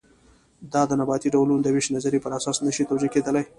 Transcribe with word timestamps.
دا 0.73 0.81
د 0.87 0.91
نباتي 0.99 1.27
ډولونو 1.33 1.61
د 1.63 1.67
وېش 1.75 1.87
نظریې 1.95 2.23
پر 2.23 2.31
اساس 2.39 2.57
نه 2.65 2.71
شي 2.75 2.83
توجیه 2.89 3.09
کېدلی. 3.13 3.43